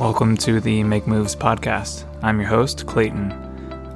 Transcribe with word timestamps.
Welcome 0.00 0.38
to 0.38 0.62
the 0.62 0.82
Make 0.82 1.06
Moves 1.06 1.36
podcast. 1.36 2.06
I'm 2.22 2.40
your 2.40 2.48
host, 2.48 2.86
Clayton. 2.86 3.32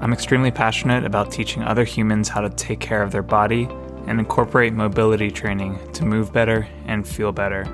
I'm 0.02 0.12
extremely 0.12 0.50
passionate 0.50 1.02
about 1.02 1.32
teaching 1.32 1.62
other 1.62 1.82
humans 1.82 2.28
how 2.28 2.42
to 2.42 2.50
take 2.50 2.78
care 2.78 3.02
of 3.02 3.10
their 3.10 3.22
body 3.22 3.66
and 4.06 4.20
incorporate 4.20 4.74
mobility 4.74 5.30
training 5.30 5.78
to 5.94 6.04
move 6.04 6.30
better 6.30 6.68
and 6.84 7.08
feel 7.08 7.32
better. 7.32 7.64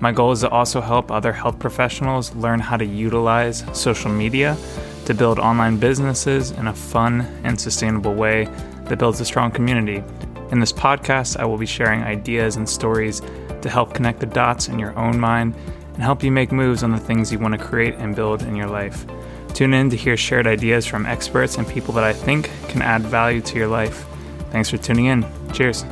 My 0.00 0.10
goal 0.10 0.32
is 0.32 0.40
to 0.40 0.48
also 0.48 0.80
help 0.80 1.12
other 1.12 1.32
health 1.32 1.60
professionals 1.60 2.34
learn 2.34 2.58
how 2.58 2.76
to 2.76 2.84
utilize 2.84 3.64
social 3.72 4.10
media 4.10 4.56
to 5.04 5.14
build 5.14 5.38
online 5.38 5.76
businesses 5.76 6.50
in 6.50 6.66
a 6.66 6.74
fun 6.74 7.20
and 7.44 7.58
sustainable 7.58 8.14
way 8.14 8.46
that 8.86 8.98
builds 8.98 9.20
a 9.20 9.24
strong 9.24 9.52
community. 9.52 10.02
In 10.50 10.58
this 10.58 10.72
podcast, 10.72 11.36
I 11.36 11.44
will 11.44 11.56
be 11.56 11.66
sharing 11.66 12.02
ideas 12.02 12.56
and 12.56 12.68
stories 12.68 13.22
to 13.62 13.70
help 13.70 13.94
connect 13.94 14.18
the 14.18 14.26
dots 14.26 14.66
in 14.66 14.80
your 14.80 14.98
own 14.98 15.20
mind 15.20 15.54
and 15.94 16.02
help 16.02 16.22
you 16.22 16.30
make 16.30 16.52
moves 16.52 16.82
on 16.82 16.90
the 16.90 16.98
things 16.98 17.32
you 17.32 17.38
want 17.38 17.52
to 17.52 17.64
create 17.64 17.94
and 17.94 18.16
build 18.16 18.42
in 18.42 18.56
your 18.56 18.68
life. 18.68 19.06
Tune 19.54 19.74
in 19.74 19.90
to 19.90 19.96
hear 19.96 20.16
shared 20.16 20.46
ideas 20.46 20.86
from 20.86 21.06
experts 21.06 21.56
and 21.56 21.66
people 21.68 21.92
that 21.94 22.04
I 22.04 22.12
think 22.12 22.50
can 22.68 22.82
add 22.82 23.02
value 23.02 23.40
to 23.42 23.56
your 23.56 23.68
life. 23.68 24.06
Thanks 24.50 24.70
for 24.70 24.76
tuning 24.76 25.06
in. 25.06 25.26
Cheers. 25.52 25.84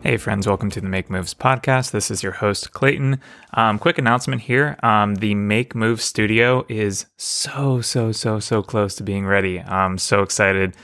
Hey, 0.00 0.16
friends, 0.16 0.46
welcome 0.46 0.70
to 0.70 0.80
the 0.80 0.88
Make 0.88 1.10
Moves 1.10 1.34
podcast. 1.34 1.90
This 1.90 2.10
is 2.10 2.22
your 2.22 2.32
host, 2.32 2.72
Clayton. 2.72 3.20
Um, 3.54 3.78
quick 3.78 3.98
announcement 3.98 4.42
here 4.42 4.78
um, 4.82 5.16
the 5.16 5.34
Make 5.34 5.74
Moves 5.74 6.04
studio 6.04 6.64
is 6.68 7.06
so, 7.16 7.80
so, 7.80 8.12
so, 8.12 8.38
so 8.38 8.62
close 8.62 8.94
to 8.94 9.02
being 9.02 9.26
ready. 9.26 9.60
I'm 9.60 9.98
so 9.98 10.22
excited. 10.22 10.76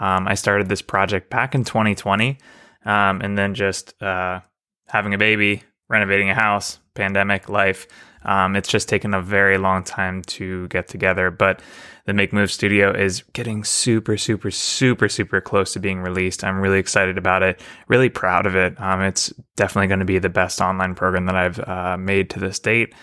Um, 0.00 0.26
I 0.26 0.34
started 0.34 0.68
this 0.68 0.82
project 0.82 1.30
back 1.30 1.54
in 1.54 1.64
2020 1.64 2.38
um, 2.84 3.20
and 3.20 3.36
then 3.36 3.54
just 3.54 4.00
uh, 4.02 4.40
having 4.88 5.14
a 5.14 5.18
baby, 5.18 5.62
renovating 5.88 6.30
a 6.30 6.34
house, 6.34 6.78
pandemic 6.94 7.48
life. 7.48 7.86
Um, 8.24 8.54
it's 8.54 8.68
just 8.68 8.88
taken 8.88 9.14
a 9.14 9.22
very 9.22 9.58
long 9.58 9.82
time 9.82 10.22
to 10.22 10.68
get 10.68 10.88
together, 10.88 11.30
but 11.30 11.60
the 12.04 12.12
Make 12.12 12.32
Move 12.32 12.50
Studio 12.50 12.92
is 12.92 13.22
getting 13.32 13.64
super, 13.64 14.16
super, 14.16 14.50
super, 14.50 15.08
super 15.08 15.40
close 15.40 15.72
to 15.72 15.80
being 15.80 16.00
released. 16.00 16.44
I'm 16.44 16.60
really 16.60 16.78
excited 16.78 17.18
about 17.18 17.42
it, 17.42 17.60
really 17.88 18.08
proud 18.08 18.46
of 18.46 18.56
it. 18.56 18.80
Um, 18.80 19.00
it's 19.02 19.32
definitely 19.56 19.88
going 19.88 20.00
to 20.00 20.04
be 20.04 20.18
the 20.18 20.28
best 20.28 20.60
online 20.60 20.94
program 20.94 21.26
that 21.26 21.36
I've 21.36 21.60
uh, 21.60 21.96
made 21.96 22.30
to 22.30 22.40
this 22.40 22.58
date. 22.58 22.94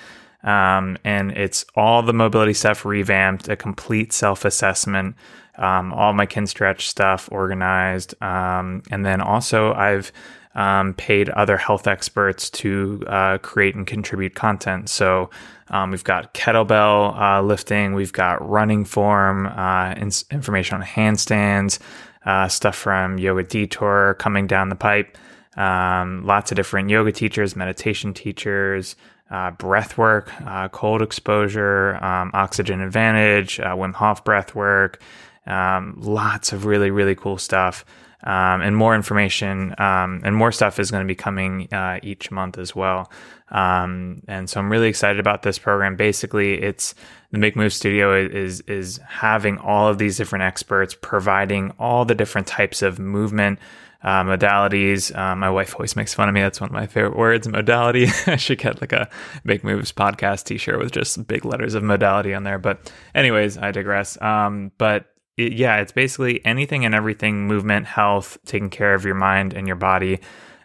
Um, 0.44 0.98
and 1.04 1.32
it's 1.32 1.66
all 1.76 2.02
the 2.02 2.14
mobility 2.14 2.54
stuff 2.54 2.86
revamped, 2.86 3.50
a 3.50 3.56
complete 3.56 4.14
self 4.14 4.46
assessment, 4.46 5.16
um, 5.58 5.94
all 5.94 6.14
my 6.14 6.26
Kinstretch 6.26 6.82
stuff 6.82 7.28
organized. 7.32 8.16
Um, 8.22 8.84
and 8.90 9.06
then 9.06 9.22
also, 9.22 9.74
I've 9.74 10.12
um, 10.60 10.94
paid 10.96 11.30
other 11.30 11.56
health 11.56 11.88
experts 11.88 12.50
to 12.50 13.02
uh, 13.08 13.38
create 13.38 13.76
and 13.76 13.88
contribute 13.88 14.36
content. 14.36 14.90
So 14.90 15.30
um, 15.70 15.90
we've 15.92 16.04
got 16.04 16.34
kettlebell 16.34 17.18
uh, 17.18 17.42
lifting, 17.42 17.94
we've 17.94 18.12
got 18.12 18.48
running 18.48 18.84
form, 18.84 19.48
uh, 19.48 19.94
ins- 19.94 20.26
information 20.30 20.82
on 20.82 20.84
handstands, 20.84 21.80
uh, 22.26 22.50
stuff 22.50 22.76
from 22.76 23.18
Yoga 23.18 23.44
Detour 23.44 24.16
coming 24.20 24.48
down 24.48 24.68
the 24.68 24.76
pipe. 24.76 25.18
Um, 25.56 26.26
lots 26.26 26.52
of 26.52 26.58
different 26.58 26.90
yoga 26.90 27.12
teachers, 27.14 27.56
meditation 27.56 28.14
teachers, 28.14 28.98
uh, 29.32 29.52
breath 29.52 29.98
work, 29.98 30.30
uh, 30.46 30.68
cold 30.70 31.02
exposure, 31.02 31.96
um, 32.04 32.32
oxygen 32.34 32.82
advantage, 32.82 33.58
Wim 33.58 33.94
Hof 33.94 34.24
breath 34.26 34.56
work, 34.56 35.02
um, 35.48 35.96
lots 35.98 36.52
of 36.52 36.66
really, 36.66 36.92
really 36.92 37.16
cool 37.16 37.38
stuff. 37.38 37.86
Um, 38.22 38.62
and 38.62 38.76
more 38.76 38.96
information 38.96 39.74
um, 39.78 40.22
and 40.26 40.36
more 40.36 40.52
stuff 40.52 40.78
is 40.78 40.92
going 40.92 41.04
to 41.04 41.08
be 41.08 41.16
coming 41.16 41.74
uh, 41.74 42.00
each 42.04 42.32
month 42.32 42.58
as 42.58 42.76
well. 42.76 43.10
Um, 43.52 44.22
and 44.28 44.50
so 44.50 44.60
I'm 44.60 44.72
really 44.72 44.90
excited 44.90 45.20
about 45.20 45.44
this 45.44 45.58
program. 45.58 45.96
Basically, 45.96 46.62
it's 46.62 46.96
the 47.32 47.38
Make 47.38 47.56
Move 47.56 47.74
Studio 47.74 48.16
is 48.16 48.62
is 48.62 49.00
having 49.08 49.58
all 49.58 49.88
of 49.88 49.98
these 49.98 50.18
different 50.18 50.44
experts 50.44 50.96
providing 51.00 51.72
all 51.80 52.06
the 52.06 52.16
different 52.16 52.48
types 52.48 52.82
of 52.82 53.00
movement. 53.00 53.60
Uh, 54.02 54.24
modalities. 54.24 55.14
Uh, 55.14 55.36
my 55.36 55.50
wife 55.50 55.76
always 55.76 55.98
makes 55.98 56.14
fun 56.14 56.30
of 56.30 56.34
me. 56.34 56.40
That's 56.40 56.62
one 56.62 56.70
of 56.70 56.74
my 56.74 56.88
favorite 56.88 57.18
words, 57.18 57.50
modality. 57.50 58.08
I 58.28 58.38
should 58.38 58.58
get 58.58 58.80
like 58.80 58.94
a 58.94 59.10
Make 59.44 59.66
Moves 59.66 59.92
podcast 59.92 60.46
t-shirt 60.46 60.80
with 60.80 60.94
just 60.94 61.28
big 61.28 61.44
letters 61.44 61.74
of 61.74 61.84
modality 61.84 62.34
on 62.34 62.44
there. 62.44 62.58
But 62.60 62.94
anyways, 63.14 63.58
I 63.58 63.72
digress. 63.72 64.20
Um, 64.22 64.72
but 64.78 65.09
it, 65.40 65.54
yeah, 65.54 65.78
it's 65.78 65.92
basically 65.92 66.46
anything 66.46 66.86
and 66.86 66.94
everything 66.94 67.48
movement, 67.48 67.86
health, 67.86 68.38
taking 68.46 68.70
care 68.70 68.94
of 68.94 69.06
your 69.06 69.16
mind 69.16 69.54
and 69.54 69.68
your 69.68 69.76
body 69.76 70.20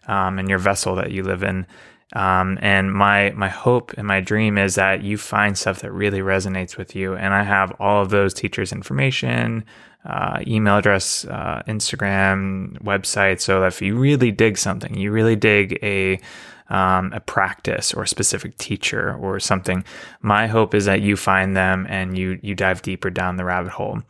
um, 0.06 0.38
and 0.38 0.48
your 0.48 0.58
vessel 0.58 0.94
that 0.96 1.10
you 1.10 1.22
live 1.22 1.42
in. 1.42 1.66
Um, 2.14 2.58
and 2.62 2.92
my 2.92 3.30
my 3.30 3.48
hope 3.48 3.92
and 3.94 4.06
my 4.06 4.20
dream 4.20 4.56
is 4.56 4.76
that 4.76 5.02
you 5.02 5.18
find 5.18 5.58
stuff 5.58 5.80
that 5.80 5.90
really 5.92 6.20
resonates 6.20 6.76
with 6.76 6.94
you. 6.94 7.14
And 7.14 7.34
I 7.34 7.42
have 7.42 7.72
all 7.80 8.02
of 8.02 8.10
those 8.10 8.32
teachers' 8.34 8.72
information, 8.72 9.64
uh, 10.04 10.40
email 10.46 10.76
address, 10.76 11.24
uh, 11.24 11.62
Instagram, 11.66 12.80
website, 12.82 13.40
so 13.40 13.60
that 13.60 13.68
if 13.68 13.82
you 13.82 13.96
really 13.96 14.30
dig 14.30 14.58
something, 14.58 14.94
you 14.96 15.10
really 15.10 15.36
dig 15.36 15.78
a 15.82 16.20
um, 16.68 17.12
a 17.12 17.20
practice 17.20 17.92
or 17.92 18.02
a 18.02 18.08
specific 18.08 18.56
teacher 18.58 19.14
or 19.16 19.38
something. 19.40 19.84
My 20.20 20.46
hope 20.46 20.74
is 20.74 20.86
that 20.86 21.02
you 21.02 21.16
find 21.16 21.56
them 21.56 21.86
and 21.88 22.16
you 22.16 22.38
you 22.42 22.54
dive 22.54 22.82
deeper 22.82 23.10
down 23.10 23.36
the 23.36 23.44
rabbit 23.44 23.72
hole. 23.72 24.02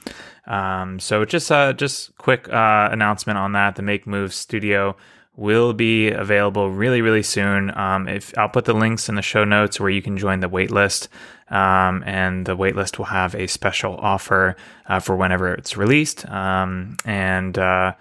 Um, 0.47 1.00
so 1.00 1.25
just 1.25 1.50
uh, 1.50 1.72
just 1.72 2.16
quick 2.19 2.48
uh, 2.48 2.88
announcement 2.93 3.38
on 3.38 3.53
that. 3.53 3.76
The 3.76 3.82
Make 3.82 4.06
Moves 4.06 4.37
Studio 4.37 4.97
will 5.37 5.72
be 5.72 6.10
available 6.10 6.70
really 6.70 7.03
really 7.03 7.22
soon. 7.22 7.76
Um, 7.76 8.09
if 8.09 8.37
I'll 8.38 8.48
put 8.48 8.66
the 8.66 8.75
links 8.75 9.09
in 9.09 9.16
the 9.16 9.22
show 9.22 9.44
notes 9.44 9.81
where 9.81 9.91
you 9.91 10.03
can 10.03 10.16
join 10.16 10.41
the 10.41 10.48
waitlist, 10.48 11.09
um, 11.50 12.03
and 12.06 12.47
the 12.47 12.56
waitlist 12.56 12.98
will 12.98 13.06
have 13.06 13.34
a 13.34 13.47
special 13.47 13.97
offer 13.97 14.56
uh, 14.87 15.00
for 15.00 15.16
whenever 15.16 15.53
it's 15.54 15.76
released. 15.76 16.28
Um, 16.28 16.97
and 17.04 17.59
uh, 17.59 17.94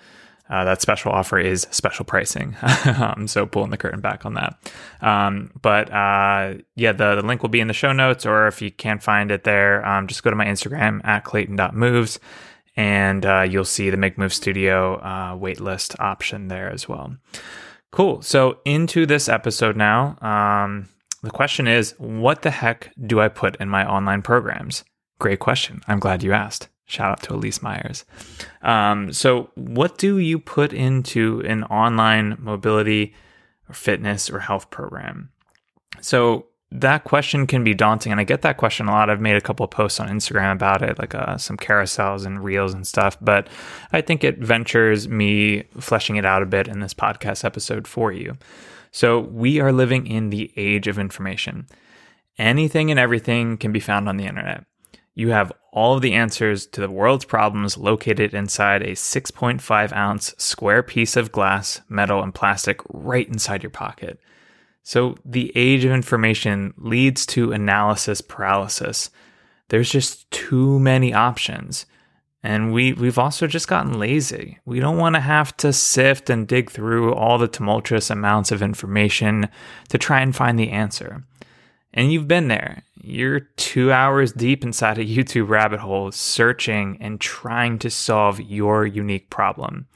uh, 0.50 0.64
that 0.66 0.82
special 0.82 1.12
offer 1.12 1.40
is 1.40 1.68
special 1.72 2.06
pricing. 2.06 2.56
um, 3.00 3.28
so 3.28 3.46
pulling 3.46 3.72
the 3.72 3.78
curtain 3.78 4.02
back 4.02 4.26
on 4.26 4.34
that. 4.34 4.58
Um, 5.02 5.52
but 5.62 5.92
uh, 5.92 6.56
yeah, 6.76 6.92
the, 6.92 7.16
the 7.16 7.26
link 7.26 7.42
will 7.42 7.50
be 7.50 7.60
in 7.62 7.68
the 7.68 7.74
show 7.74 7.94
notes, 7.94 8.26
or 8.26 8.48
if 8.48 8.62
you 8.62 8.72
can't 8.72 9.02
find 9.02 9.32
it 9.32 9.44
there, 9.44 9.86
um, 9.86 10.08
just 10.08 10.24
go 10.24 10.30
to 10.30 10.36
my 10.36 10.46
Instagram 10.46 11.04
at 11.06 11.24
clayton.moves 11.24 12.20
and 12.76 13.26
uh, 13.26 13.42
you'll 13.42 13.66
see 13.66 13.90
the 13.90 13.98
Make 13.98 14.18
Move 14.18 14.34
Studio 14.34 14.96
uh, 14.96 15.36
waitlist 15.36 15.96
option 16.00 16.48
there 16.48 16.70
as 16.70 16.90
well. 16.90 17.16
Cool. 17.92 18.22
So 18.22 18.60
into 18.66 19.06
this 19.06 19.30
episode 19.30 19.78
now. 19.78 20.18
Um, 20.22 20.90
the 21.22 21.32
question 21.32 21.68
is, 21.68 21.96
what 21.98 22.42
the 22.42 22.52
heck 22.52 22.92
do 23.06 23.22
I 23.22 23.30
put 23.30 23.56
in 23.58 23.70
my 23.70 23.90
online 23.90 24.24
programs? 24.24 24.84
Great 25.20 25.40
question. 25.40 25.82
I'm 25.88 26.00
glad 26.00 26.22
you 26.22 26.34
asked. 26.34 26.68
Shout 26.86 27.12
out 27.12 27.24
to 27.24 27.34
Elise 27.34 27.62
Myers. 27.62 28.04
Um, 28.62 29.14
so, 29.14 29.50
what 29.56 29.98
do 29.98 30.18
you 30.18 30.38
put 30.38 30.74
into 30.74 31.42
an 31.46 31.64
online 31.66 32.38
mobility 32.40 33.14
or 33.70 33.74
fitness 33.74 34.30
or 34.30 34.40
health 34.40 34.70
program? 34.70 35.32
So, 36.02 36.48
that 36.72 37.04
question 37.04 37.48
can 37.48 37.64
be 37.64 37.74
daunting, 37.74 38.12
and 38.12 38.20
I 38.20 38.26
get 38.26 38.42
that 38.42 38.58
question 38.58 38.88
a 38.88 38.92
lot. 38.92 39.10
I've 39.10 39.22
made 39.22 39.36
a 39.36 39.42
couple 39.42 39.64
of 39.64 39.70
posts 39.70 40.00
on 40.00 40.10
Instagram 40.10 40.54
about 40.54 40.82
it, 40.82 41.00
like 41.00 41.16
uh, 41.16 41.38
some 41.38 41.56
carousels 41.56 42.26
and 42.26 42.44
reels 42.44 42.74
and 42.74 42.86
stuff. 42.86 43.16
But 43.22 43.48
I 43.94 44.02
think 44.02 44.24
it 44.24 44.40
ventures 44.40 45.08
me 45.08 45.64
fleshing 45.80 46.18
it 46.18 46.26
out 46.26 46.44
a 46.44 46.48
bit 46.48 46.68
in 46.68 46.80
this 46.80 46.94
podcast 46.94 47.46
episode 47.46 47.88
for 47.88 48.12
you. 48.12 48.38
So, 48.92 49.20
we 49.20 49.62
are 49.62 49.72
living 49.72 50.06
in 50.06 50.32
the 50.32 50.52
age 50.58 50.88
of 50.88 51.00
information. 51.00 51.68
Anything 52.38 52.92
and 52.92 53.00
everything 53.00 53.58
can 53.58 53.72
be 53.72 53.80
found 53.80 54.10
on 54.10 54.18
the 54.18 54.26
internet. 54.26 54.66
You 55.16 55.30
have 55.30 55.52
all 55.72 55.96
of 55.96 56.02
the 56.02 56.14
answers 56.14 56.66
to 56.68 56.82
the 56.82 56.90
world's 56.90 57.26
problems 57.26 57.78
located 57.78 58.34
inside 58.34 58.82
a 58.82 58.92
6.5 58.92 59.94
ounce 59.94 60.34
square 60.38 60.84
piece 60.84 61.16
of 61.16 61.32
glass, 61.32 61.82
metal, 61.88 62.22
and 62.24 62.34
plastic 62.34 62.80
right 62.90 63.28
inside 63.28 63.64
your 63.64 63.70
pocket. 63.70 64.20
So, 64.82 65.16
the 65.24 65.52
age 65.56 65.86
of 65.86 65.92
information 65.92 66.74
leads 66.78 67.26
to 67.28 67.54
analysis 67.54 68.22
paralysis. 68.22 69.10
There's 69.70 69.90
just 69.90 70.30
too 70.30 70.78
many 70.80 71.14
options. 71.14 71.86
And 72.46 72.74
we, 72.74 72.92
we've 72.92 73.18
also 73.18 73.48
just 73.48 73.70
gotten 73.70 73.98
lazy. 73.98 74.60
We 74.66 74.82
don't 74.82 74.98
want 74.98 75.16
to 75.16 75.22
have 75.22 75.56
to 75.58 75.72
sift 75.72 76.30
and 76.30 76.46
dig 76.46 76.70
through 76.70 77.14
all 77.14 77.38
the 77.38 77.48
tumultuous 77.48 78.10
amounts 78.10 78.52
of 78.52 78.62
information 78.62 79.48
to 79.88 79.98
try 79.98 80.20
and 80.20 80.36
find 80.36 80.60
the 80.60 80.72
answer. 80.72 81.24
And 81.94 82.12
you've 82.12 82.28
been 82.28 82.48
there. 82.48 82.84
You're 82.96 83.42
two 83.58 83.92
hours 83.92 84.32
deep 84.32 84.64
inside 84.64 84.98
a 84.98 85.06
YouTube 85.06 85.50
rabbit 85.50 85.80
hole 85.80 86.12
searching 86.12 86.98
and 87.00 87.22
trying 87.22 87.78
to 87.80 87.90
solve 87.90 88.40
your 88.40 88.88
unique 88.88 89.30
problem. 89.30 89.88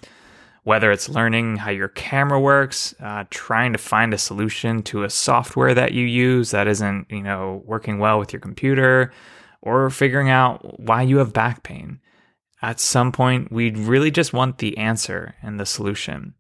Whether 0.64 0.92
it's 0.92 1.10
learning 1.10 1.58
how 1.58 1.72
your 1.72 1.88
camera 1.88 2.40
works, 2.40 2.94
uh, 3.00 3.24
trying 3.30 3.72
to 3.72 3.80
find 3.80 4.14
a 4.14 4.18
solution 4.18 4.84
to 4.84 5.04
a 5.04 5.10
software 5.10 5.74
that 5.74 5.94
you 5.94 6.06
use 6.06 6.52
that 6.52 6.68
isn't, 6.68 7.10
you 7.10 7.24
know, 7.24 7.64
working 7.66 8.00
well 8.00 8.20
with 8.20 8.34
your 8.34 8.42
computer, 8.42 9.12
or 9.62 9.90
figuring 9.90 10.30
out 10.30 10.80
why 10.80 11.02
you 11.02 11.18
have 11.18 11.34
back 11.34 11.64
pain. 11.64 12.00
At 12.62 12.80
some 12.80 13.12
point, 13.12 13.52
we 13.52 13.72
really 13.72 14.12
just 14.12 14.34
want 14.34 14.58
the 14.58 14.78
answer 14.78 15.36
and 15.42 15.60
the 15.60 15.66
solution. 15.66 16.34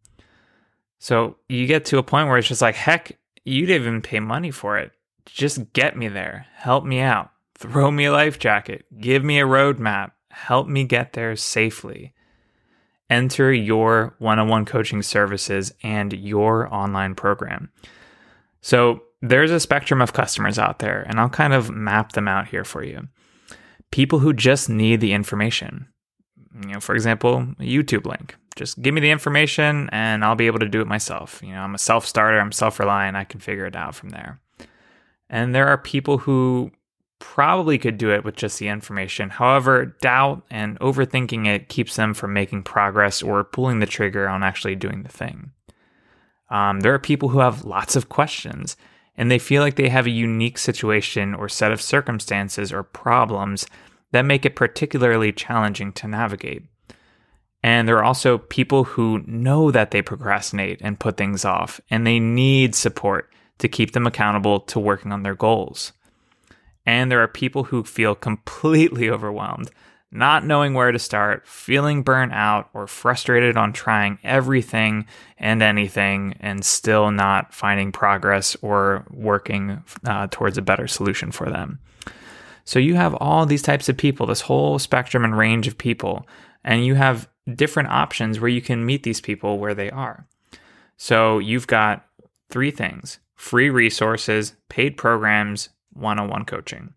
So 1.00 1.38
you 1.48 1.66
get 1.66 1.86
to 1.86 1.98
a 1.98 2.04
point 2.04 2.28
where 2.28 2.38
it's 2.38 2.48
just 2.48 2.62
like, 2.62 2.76
heck, 2.76 3.18
you 3.46 3.66
didn't 3.66 3.88
even 3.88 4.02
pay 4.02 4.20
money 4.20 4.52
for 4.52 4.78
it 4.78 4.92
just 5.28 5.74
get 5.74 5.98
me 5.98 6.08
there. 6.08 6.48
Help 6.56 6.84
me 6.84 7.00
out. 7.00 7.32
Throw 7.58 7.92
me 7.92 8.06
a 8.06 8.12
life 8.12 8.40
jacket. 8.40 8.86
Give 9.00 9.24
me 9.24 9.40
a 9.40 9.46
roadmap. 9.46 10.12
Help 10.32 10.68
me 10.68 10.84
get 10.84 11.14
there 11.14 11.36
safely. 11.36 12.14
Enter 13.10 13.54
your 13.54 14.16
one 14.20 14.38
on 14.38 14.50
one 14.50 14.66
coaching 14.66 15.02
services 15.02 15.74
and 15.82 16.14
your 16.14 16.72
online 16.74 17.16
program. 17.16 17.72
So, 18.62 19.04
there's 19.22 19.50
a 19.50 19.60
spectrum 19.60 20.02
of 20.02 20.14
customers 20.14 20.60
out 20.60 20.78
there, 20.78 21.02
and 21.02 21.20
I'll 21.20 21.30
kind 21.30 21.54
of 21.54 21.72
map 21.72 22.12
them 22.12 22.28
out 22.28 22.50
here 22.50 22.64
for 22.64 22.84
you. 22.84 23.08
People 23.90 24.20
who 24.20 24.32
just 24.34 24.70
need 24.70 25.02
the 25.02 25.14
information. 25.14 25.88
You 26.62 26.74
know, 26.74 26.80
for 26.80 26.94
example, 26.94 27.48
a 27.60 27.64
YouTube 27.64 28.06
link. 28.06 28.36
Just 28.56 28.82
give 28.82 28.94
me 28.94 29.02
the 29.02 29.12
information 29.12 29.88
and 29.92 30.26
I'll 30.26 30.36
be 30.36 30.48
able 30.48 30.60
to 30.60 30.68
do 30.68 30.82
it 30.82 30.88
myself. 30.88 31.42
You 31.44 31.54
know, 31.54 31.62
I'm 31.62 31.76
a 31.76 31.80
self 31.80 32.06
starter, 32.06 32.40
I'm 32.40 32.52
self 32.52 32.80
reliant, 32.80 33.16
I 33.16 33.24
can 33.24 33.40
figure 33.40 33.66
it 33.66 33.76
out 33.76 33.96
from 33.96 34.10
there. 34.10 34.42
And 35.30 35.54
there 35.54 35.68
are 35.68 35.78
people 35.78 36.20
who 36.20 36.72
probably 37.20 37.78
could 37.78 37.98
do 37.98 38.12
it 38.12 38.24
with 38.24 38.36
just 38.36 38.60
the 38.60 38.68
information. 38.68 39.30
However, 39.30 39.98
doubt 40.02 40.44
and 40.50 40.80
overthinking 40.80 41.48
it 41.48 41.70
keeps 41.70 41.96
them 41.96 42.14
from 42.14 42.34
making 42.34 42.64
progress 42.64 43.24
or 43.24 43.44
pulling 43.44 43.80
the 43.80 43.86
trigger 43.86 44.28
on 44.28 44.44
actually 44.44 44.76
doing 44.76 45.04
the 45.04 45.10
thing. 45.10 45.52
Um, 46.50 46.82
there 46.82 46.94
are 46.94 47.00
people 47.00 47.30
who 47.30 47.40
have 47.40 47.66
lots 47.66 47.96
of 47.96 48.10
questions 48.10 48.78
and 49.18 49.32
they 49.32 49.40
feel 49.40 49.64
like 49.64 49.76
they 49.76 49.90
have 49.90 50.06
a 50.06 50.12
unique 50.12 50.58
situation 50.58 51.34
or 51.34 51.50
set 51.50 51.72
of 51.72 51.82
circumstances 51.82 52.72
or 52.72 52.84
problems 52.84 53.66
that 54.12 54.22
make 54.22 54.46
it 54.46 54.56
particularly 54.56 55.32
challenging 55.32 55.92
to 55.94 56.08
navigate. 56.08 56.64
And 57.64 57.88
there 57.88 57.98
are 57.98 58.04
also 58.04 58.38
people 58.38 58.84
who 58.84 59.24
know 59.26 59.72
that 59.72 59.92
they 59.92 60.02
procrastinate 60.02 60.80
and 60.82 61.00
put 61.00 61.18
things 61.18 61.44
off, 61.44 61.82
and 61.90 62.06
they 62.06 62.20
need 62.20 62.76
support 62.76 63.30
to 63.60 63.68
keep 63.68 63.92
them 63.92 64.08
accountable 64.08 64.60
to 64.62 64.80
working 64.80 65.12
on 65.12 65.24
their 65.24 65.36
goals. 65.36 65.94
And 66.86 67.12
there 67.12 67.22
are 67.22 67.28
people 67.28 67.66
who 67.66 67.84
feel 67.84 68.16
completely 68.16 69.10
overwhelmed, 69.10 69.72
not 70.12 70.46
knowing 70.46 70.74
where 70.74 70.92
to 70.92 71.00
start, 71.00 71.46
feeling 71.48 72.02
burnt 72.02 72.32
out, 72.32 72.70
or 72.74 72.88
frustrated 72.88 73.58
on 73.58 73.74
trying 73.74 74.20
everything 74.24 75.06
and 75.38 75.62
anything 75.62 76.36
and 76.40 76.66
still 76.66 77.12
not 77.12 77.54
finding 77.54 77.92
progress 77.92 78.56
or 78.62 79.06
working 79.10 79.84
uh, 80.06 80.28
towards 80.32 80.58
a 80.58 80.62
better 80.62 80.88
solution 80.88 81.32
for 81.32 81.50
them. 81.50 81.80
So 82.64 82.80
you 82.80 82.96
have 82.96 83.16
all 83.16 83.46
these 83.46 83.62
types 83.62 83.90
of 83.90 83.98
people, 83.98 84.26
this 84.26 84.42
whole 84.42 84.80
spectrum 84.80 85.24
and 85.24 85.38
range 85.38 85.68
of 85.68 85.78
people, 85.78 86.28
and 86.64 86.86
you 86.86 86.96
have 86.96 87.30
different 87.56 87.90
options 87.90 88.40
where 88.40 88.50
you 88.50 88.62
can 88.62 88.86
meet 88.86 89.04
these 89.04 89.22
people 89.22 89.58
where 89.58 89.74
they 89.74 89.90
are. 89.90 90.26
So 90.98 91.40
you've 91.40 91.68
got 91.68 92.06
three 92.50 92.72
things 92.72 93.20
free 93.38 93.70
resources, 93.70 94.56
paid 94.68 94.98
programs, 94.98 95.70
one 95.94 96.20
on 96.20 96.28
one 96.28 96.44
coaching. 96.44 96.94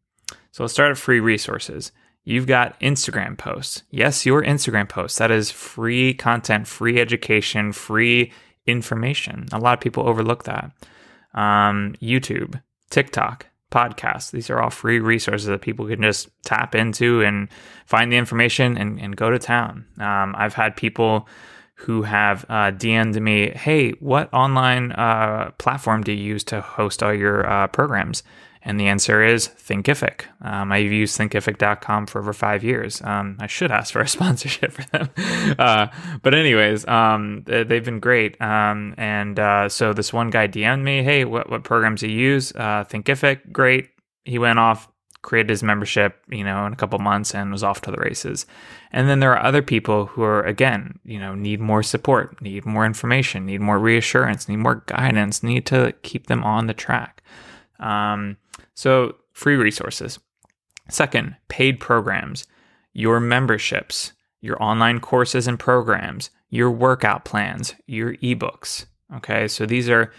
So 0.50 0.64
let's 0.64 0.72
start 0.72 0.90
at 0.90 0.98
free 0.98 1.20
resources. 1.20 1.92
You've 2.24 2.46
got 2.46 2.78
Instagram 2.80 3.38
posts. 3.38 3.84
Yes, 3.90 4.26
your 4.26 4.42
Instagram 4.42 4.88
posts. 4.88 5.18
That 5.18 5.30
is 5.30 5.50
free 5.50 6.12
content, 6.12 6.66
free 6.66 7.00
education, 7.00 7.72
free 7.72 8.32
information. 8.66 9.46
A 9.52 9.58
lot 9.58 9.74
of 9.74 9.80
people 9.80 10.08
overlook 10.08 10.44
that. 10.44 10.72
Um, 11.34 11.94
YouTube, 12.02 12.60
TikTok, 12.90 13.46
podcasts. 13.70 14.32
These 14.32 14.50
are 14.50 14.60
all 14.60 14.70
free 14.70 14.98
resources 14.98 15.46
that 15.46 15.62
people 15.62 15.86
can 15.86 16.02
just 16.02 16.28
tap 16.44 16.74
into 16.74 17.22
and 17.22 17.48
find 17.86 18.12
the 18.12 18.16
information 18.16 18.76
and, 18.76 19.00
and 19.00 19.16
go 19.16 19.30
to 19.30 19.38
town. 19.38 19.86
Um, 19.98 20.34
I've 20.36 20.54
had 20.54 20.76
people 20.76 21.28
who 21.80 22.02
have 22.02 22.44
uh, 22.48 22.70
DM'd 22.70 23.20
me, 23.20 23.50
hey, 23.50 23.92
what 23.92 24.32
online 24.34 24.92
uh, 24.92 25.50
platform 25.58 26.02
do 26.02 26.12
you 26.12 26.22
use 26.22 26.44
to 26.44 26.60
host 26.60 27.02
all 27.02 27.14
your 27.14 27.48
uh, 27.48 27.66
programs? 27.68 28.22
And 28.62 28.78
the 28.78 28.88
answer 28.88 29.22
is 29.24 29.48
Thinkific. 29.48 30.24
Um, 30.42 30.70
I've 30.70 30.92
used 30.92 31.18
Thinkific.com 31.18 32.06
for 32.06 32.18
over 32.18 32.34
five 32.34 32.62
years. 32.62 33.00
Um, 33.02 33.38
I 33.40 33.46
should 33.46 33.72
ask 33.72 33.92
for 33.92 34.00
a 34.00 34.08
sponsorship 34.16 34.72
for 34.72 34.82
them. 34.90 35.08
uh, 35.58 35.86
but, 36.22 36.34
anyways, 36.34 36.86
um, 36.86 37.44
they've 37.46 37.84
been 37.84 38.00
great. 38.00 38.40
Um, 38.42 38.94
and 38.98 39.38
uh, 39.38 39.70
so 39.70 39.94
this 39.94 40.12
one 40.12 40.28
guy 40.28 40.46
DM'd 40.48 40.84
me, 40.84 41.02
hey, 41.02 41.24
what, 41.24 41.48
what 41.48 41.64
programs 41.64 42.02
do 42.02 42.08
you 42.08 42.18
use? 42.18 42.52
Uh, 42.54 42.84
Thinkific, 42.84 43.50
great. 43.50 43.88
He 44.26 44.38
went 44.38 44.58
off, 44.58 44.86
created 45.22 45.50
his 45.50 45.62
membership, 45.62 46.22
you 46.30 46.42
know, 46.42 46.66
in 46.66 46.72
a 46.72 46.76
couple 46.76 46.98
months 46.98 47.34
and 47.34 47.52
was 47.52 47.62
off 47.62 47.80
to 47.82 47.90
the 47.90 47.98
races. 47.98 48.46
And 48.92 49.08
then 49.08 49.20
there 49.20 49.32
are 49.36 49.44
other 49.44 49.62
people 49.62 50.06
who 50.06 50.22
are 50.22 50.42
again, 50.42 50.98
you 51.04 51.18
know, 51.18 51.34
need 51.34 51.60
more 51.60 51.82
support, 51.82 52.40
need 52.40 52.64
more 52.64 52.86
information, 52.86 53.46
need 53.46 53.60
more 53.60 53.78
reassurance, 53.78 54.48
need 54.48 54.56
more 54.56 54.82
guidance, 54.86 55.42
need 55.42 55.66
to 55.66 55.92
keep 56.02 56.26
them 56.26 56.42
on 56.42 56.66
the 56.66 56.74
track. 56.74 57.22
Um, 57.78 58.36
so 58.74 59.16
free 59.32 59.56
resources. 59.56 60.18
Second, 60.88 61.36
paid 61.48 61.80
programs, 61.80 62.46
your 62.92 63.20
memberships, 63.20 64.12
your 64.40 64.60
online 64.62 65.00
courses 65.00 65.46
and 65.46 65.58
programs, 65.58 66.30
your 66.48 66.70
workout 66.70 67.24
plans, 67.24 67.74
your 67.86 68.14
ebooks. 68.16 68.86
Okay, 69.16 69.48
so 69.48 69.66
these 69.66 69.88
are 69.88 70.12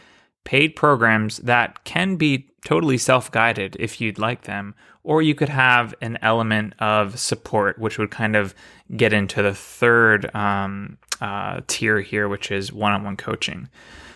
paid 0.43 0.75
programs 0.75 1.37
that 1.37 1.83
can 1.83 2.15
be 2.15 2.47
totally 2.65 2.97
self 2.97 3.31
guided 3.31 3.75
if 3.79 3.99
you'd 3.99 4.19
like 4.19 4.43
them, 4.43 4.75
or 5.03 5.21
you 5.21 5.35
could 5.35 5.49
have 5.49 5.93
an 6.01 6.17
element 6.21 6.73
of 6.79 7.19
support, 7.19 7.79
which 7.79 7.97
would 7.97 8.11
kind 8.11 8.35
of 8.35 8.53
get 8.95 9.13
into 9.13 9.41
the 9.41 9.53
third 9.53 10.33
um, 10.35 10.97
uh, 11.21 11.61
tier 11.67 12.01
here, 12.01 12.27
which 12.27 12.51
is 12.51 12.71
one 12.71 12.91
on 12.91 13.03
one 13.03 13.17
coaching. 13.17 13.69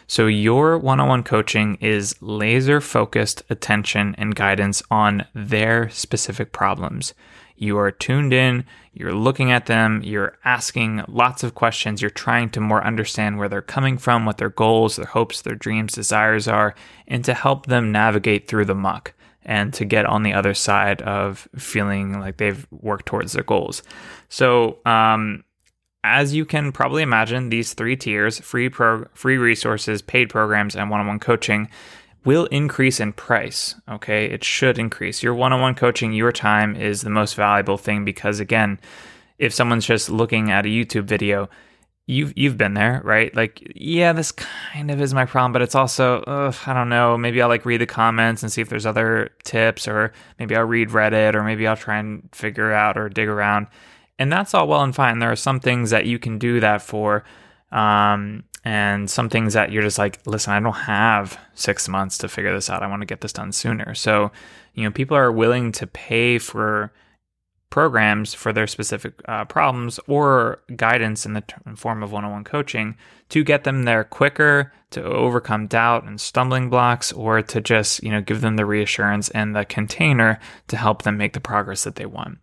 So, 0.07 0.27
your 0.27 0.77
one 0.77 0.99
on 0.99 1.07
one 1.07 1.23
coaching 1.23 1.75
is 1.81 2.15
laser 2.21 2.79
focused 2.79 3.43
attention 3.49 4.13
and 4.19 4.35
guidance 4.35 4.83
on 4.91 5.25
their 5.33 5.89
specific 5.89 6.51
problems. 6.51 7.15
You 7.57 7.77
are 7.77 7.91
tuned 7.91 8.33
in, 8.33 8.65
you're 8.93 9.13
looking 9.13 9.51
at 9.51 9.65
them, 9.65 10.01
you're 10.03 10.37
asking 10.43 11.03
lots 11.07 11.43
of 11.43 11.55
questions, 11.55 12.01
you're 12.01 12.09
trying 12.09 12.49
to 12.51 12.61
more 12.61 12.85
understand 12.85 13.37
where 13.37 13.49
they're 13.49 13.61
coming 13.61 13.97
from, 13.97 14.25
what 14.25 14.37
their 14.37 14.49
goals, 14.49 14.95
their 14.95 15.05
hopes, 15.05 15.41
their 15.41 15.55
dreams, 15.55 15.93
desires 15.93 16.47
are, 16.47 16.75
and 17.07 17.23
to 17.25 17.33
help 17.33 17.65
them 17.65 17.91
navigate 17.91 18.47
through 18.47 18.65
the 18.65 18.75
muck 18.75 19.13
and 19.45 19.73
to 19.75 19.85
get 19.85 20.05
on 20.05 20.23
the 20.23 20.33
other 20.33 20.53
side 20.53 21.01
of 21.03 21.47
feeling 21.55 22.19
like 22.19 22.37
they've 22.37 22.67
worked 22.71 23.05
towards 23.05 23.33
their 23.33 23.43
goals. 23.43 23.83
So, 24.27 24.79
um, 24.85 25.43
as 26.03 26.35
you 26.35 26.45
can 26.45 26.71
probably 26.71 27.01
imagine, 27.01 27.49
these 27.49 27.73
three 27.73 27.95
tiers 27.95 28.39
free, 28.39 28.69
pro- 28.69 29.05
free 29.13 29.37
resources, 29.37 30.03
paid 30.03 30.29
programs, 30.29 30.75
and 30.75 30.89
one 30.89 30.99
on 30.99 31.07
one 31.07 31.19
coaching 31.19 31.67
will 32.25 32.45
increase 32.47 32.99
in 32.99 33.13
price. 33.13 33.75
Okay. 33.87 34.25
It 34.25 34.43
should 34.43 34.77
increase. 34.77 35.23
Your 35.23 35.33
one 35.33 35.53
on 35.53 35.61
one 35.61 35.75
coaching, 35.75 36.11
your 36.11 36.31
time 36.31 36.75
is 36.75 37.01
the 37.01 37.09
most 37.09 37.35
valuable 37.35 37.77
thing 37.77 38.03
because, 38.03 38.39
again, 38.39 38.79
if 39.37 39.53
someone's 39.53 39.85
just 39.85 40.09
looking 40.09 40.51
at 40.51 40.65
a 40.65 40.69
YouTube 40.69 41.05
video, 41.05 41.49
you've 42.07 42.33
you've 42.37 42.57
been 42.57 42.73
there, 42.73 43.01
right? 43.03 43.35
Like, 43.35 43.71
yeah, 43.75 44.13
this 44.13 44.31
kind 44.31 44.91
of 44.91 45.01
is 45.01 45.13
my 45.13 45.25
problem, 45.25 45.51
but 45.53 45.61
it's 45.61 45.75
also, 45.75 46.21
ugh, 46.21 46.55
I 46.65 46.73
don't 46.73 46.89
know. 46.89 47.17
Maybe 47.17 47.41
I'll 47.41 47.49
like 47.49 47.65
read 47.65 47.81
the 47.81 47.85
comments 47.85 48.43
and 48.43 48.51
see 48.51 48.61
if 48.61 48.69
there's 48.69 48.85
other 48.85 49.31
tips, 49.43 49.87
or 49.87 50.13
maybe 50.39 50.55
I'll 50.55 50.65
read 50.65 50.89
Reddit, 50.89 51.35
or 51.35 51.43
maybe 51.43 51.67
I'll 51.67 51.75
try 51.75 51.97
and 51.97 52.29
figure 52.31 52.71
out 52.71 52.97
or 52.97 53.09
dig 53.09 53.27
around. 53.27 53.67
And 54.17 54.31
that's 54.31 54.53
all 54.53 54.67
well 54.67 54.83
and 54.83 54.95
fine. 54.95 55.19
There 55.19 55.31
are 55.31 55.35
some 55.35 55.59
things 55.59 55.89
that 55.89 56.05
you 56.05 56.19
can 56.19 56.39
do 56.39 56.59
that 56.59 56.81
for. 56.81 57.23
Um, 57.71 58.43
and 58.65 59.07
some 59.07 59.29
things 59.29 59.53
that 59.53 59.71
you're 59.71 59.83
just 59.83 59.99
like, 59.99 60.19
listen, 60.25 60.51
I 60.51 60.59
don't 60.59 60.73
have 60.73 61.39
six 61.53 61.87
months 61.87 62.17
to 62.17 62.27
figure 62.27 62.53
this 62.53 62.69
out. 62.69 62.81
I 62.81 62.87
want 62.87 63.03
to 63.03 63.05
get 63.05 63.21
this 63.21 63.31
done 63.31 63.51
sooner. 63.51 63.93
So, 63.93 64.31
you 64.73 64.83
know, 64.83 64.91
people 64.91 65.15
are 65.15 65.31
willing 65.31 65.71
to 65.73 65.85
pay 65.85 66.39
for 66.39 66.91
programs 67.69 68.33
for 68.33 68.51
their 68.51 68.65
specific 68.65 69.13
uh, 69.27 69.45
problems 69.45 69.99
or 70.07 70.63
guidance 70.75 71.27
in 71.27 71.33
the 71.33 71.43
form 71.75 72.01
of 72.01 72.11
one 72.11 72.25
on 72.25 72.31
one 72.31 72.43
coaching 72.43 72.97
to 73.29 73.43
get 73.43 73.65
them 73.65 73.83
there 73.83 74.03
quicker, 74.03 74.73
to 74.89 75.03
overcome 75.03 75.67
doubt 75.67 76.03
and 76.05 76.19
stumbling 76.19 76.69
blocks, 76.69 77.11
or 77.11 77.43
to 77.43 77.61
just, 77.61 78.01
you 78.01 78.09
know, 78.09 78.21
give 78.21 78.41
them 78.41 78.55
the 78.55 78.65
reassurance 78.65 79.29
and 79.29 79.55
the 79.55 79.65
container 79.65 80.39
to 80.67 80.77
help 80.77 81.03
them 81.03 81.17
make 81.17 81.33
the 81.33 81.39
progress 81.39 81.83
that 81.83 81.97
they 81.97 82.05
want. 82.05 82.39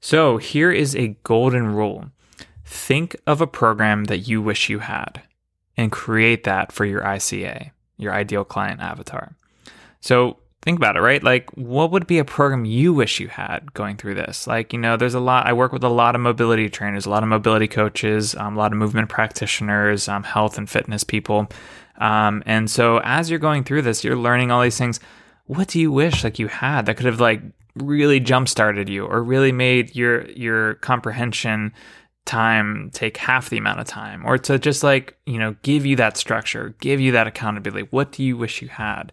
So, 0.00 0.36
here 0.36 0.70
is 0.70 0.94
a 0.94 1.16
golden 1.22 1.68
rule 1.68 2.10
Think 2.66 3.16
of 3.26 3.40
a 3.40 3.46
program 3.46 4.04
that 4.04 4.28
you 4.28 4.42
wish 4.42 4.68
you 4.68 4.80
had 4.80 5.22
and 5.76 5.92
create 5.92 6.44
that 6.44 6.72
for 6.72 6.84
your 6.84 7.00
ICA, 7.02 7.70
your 7.96 8.12
ideal 8.12 8.44
client 8.44 8.80
avatar. 8.80 9.36
So 10.00 10.38
think 10.62 10.78
about 10.78 10.96
it, 10.96 11.00
right? 11.00 11.22
Like, 11.22 11.48
what 11.52 11.92
would 11.92 12.08
be 12.08 12.18
a 12.18 12.24
program 12.24 12.64
you 12.64 12.92
wish 12.92 13.20
you 13.20 13.28
had 13.28 13.72
going 13.72 13.96
through 13.96 14.16
this? 14.16 14.48
Like, 14.48 14.72
you 14.72 14.80
know, 14.80 14.96
there's 14.96 15.14
a 15.14 15.20
lot, 15.20 15.46
I 15.46 15.52
work 15.52 15.72
with 15.72 15.84
a 15.84 15.88
lot 15.88 16.16
of 16.16 16.20
mobility 16.20 16.68
trainers, 16.68 17.06
a 17.06 17.10
lot 17.10 17.22
of 17.22 17.28
mobility 17.28 17.68
coaches, 17.68 18.34
um, 18.34 18.56
a 18.56 18.58
lot 18.58 18.72
of 18.72 18.78
movement 18.78 19.08
practitioners, 19.08 20.08
um, 20.08 20.24
health 20.24 20.58
and 20.58 20.68
fitness 20.68 21.04
people. 21.04 21.46
Um, 21.98 22.42
and 22.46 22.68
so 22.68 23.00
as 23.04 23.30
you're 23.30 23.38
going 23.38 23.62
through 23.62 23.82
this, 23.82 24.02
you're 24.02 24.16
learning 24.16 24.50
all 24.50 24.62
these 24.62 24.76
things. 24.76 24.98
What 25.44 25.68
do 25.68 25.78
you 25.78 25.92
wish 25.92 26.24
like 26.24 26.40
you 26.40 26.48
had 26.48 26.86
that 26.86 26.96
could 26.96 27.06
have 27.06 27.20
like 27.20 27.42
really 27.76 28.18
jump 28.18 28.48
started 28.48 28.88
you 28.88 29.04
or 29.06 29.22
really 29.22 29.52
made 29.52 29.94
your 29.94 30.28
your 30.30 30.74
comprehension 30.74 31.72
time 32.26 32.90
take 32.92 33.16
half 33.16 33.48
the 33.48 33.56
amount 33.56 33.80
of 33.80 33.86
time 33.86 34.26
or 34.26 34.36
to 34.36 34.58
just 34.58 34.82
like, 34.82 35.16
you 35.24 35.38
know, 35.38 35.56
give 35.62 35.86
you 35.86 35.96
that 35.96 36.16
structure, 36.16 36.74
give 36.80 37.00
you 37.00 37.12
that 37.12 37.26
accountability. 37.26 37.88
What 37.90 38.12
do 38.12 38.22
you 38.22 38.36
wish 38.36 38.60
you 38.60 38.68
had? 38.68 39.12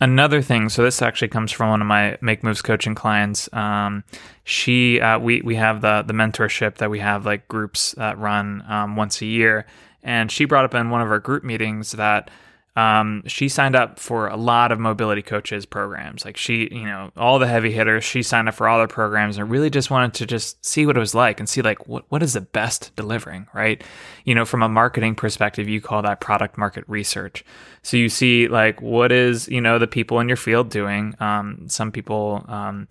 another 0.00 0.40
thing 0.40 0.68
so 0.68 0.84
this 0.84 1.02
actually 1.02 1.28
comes 1.28 1.50
from 1.50 1.70
one 1.70 1.80
of 1.80 1.86
my 1.86 2.16
make 2.20 2.44
moves 2.44 2.62
coaching 2.62 2.94
clients 2.94 3.52
um, 3.52 4.04
she 4.44 5.00
uh, 5.00 5.18
we 5.18 5.40
we 5.42 5.56
have 5.56 5.80
the 5.80 6.02
the 6.06 6.12
mentorship 6.12 6.76
that 6.76 6.90
we 6.90 7.00
have 7.00 7.26
like 7.26 7.48
groups 7.48 7.92
that 7.98 8.16
run 8.18 8.62
um, 8.68 8.96
once 8.96 9.20
a 9.20 9.26
year 9.26 9.66
and 10.02 10.30
she 10.30 10.44
brought 10.44 10.64
up 10.64 10.74
in 10.74 10.90
one 10.90 11.00
of 11.00 11.10
our 11.10 11.18
group 11.18 11.42
meetings 11.42 11.92
that 11.92 12.30
um, 12.78 13.24
she 13.26 13.48
signed 13.48 13.74
up 13.74 13.98
for 13.98 14.28
a 14.28 14.36
lot 14.36 14.70
of 14.70 14.78
mobility 14.78 15.20
coaches 15.20 15.66
programs. 15.66 16.24
Like 16.24 16.36
she, 16.36 16.68
you 16.70 16.84
know, 16.84 17.10
all 17.16 17.40
the 17.40 17.48
heavy 17.48 17.72
hitters, 17.72 18.04
she 18.04 18.22
signed 18.22 18.48
up 18.48 18.54
for 18.54 18.68
all 18.68 18.78
their 18.78 18.86
programs 18.86 19.36
and 19.36 19.50
really 19.50 19.68
just 19.68 19.90
wanted 19.90 20.14
to 20.14 20.26
just 20.26 20.64
see 20.64 20.86
what 20.86 20.96
it 20.96 21.00
was 21.00 21.12
like 21.12 21.40
and 21.40 21.48
see 21.48 21.60
like 21.60 21.88
what, 21.88 22.04
what 22.08 22.22
is 22.22 22.34
the 22.34 22.40
best 22.40 22.94
delivering, 22.94 23.48
right? 23.52 23.82
You 24.24 24.36
know, 24.36 24.44
from 24.44 24.62
a 24.62 24.68
marketing 24.68 25.16
perspective, 25.16 25.68
you 25.68 25.80
call 25.80 26.02
that 26.02 26.20
product 26.20 26.56
market 26.56 26.84
research. 26.86 27.44
So 27.82 27.96
you 27.96 28.08
see 28.08 28.46
like 28.46 28.80
what 28.80 29.10
is, 29.10 29.48
you 29.48 29.60
know, 29.60 29.80
the 29.80 29.88
people 29.88 30.20
in 30.20 30.28
your 30.28 30.36
field 30.36 30.70
doing. 30.70 31.16
Um, 31.18 31.68
some 31.68 31.90
people, 31.90 32.44
um, 32.46 32.86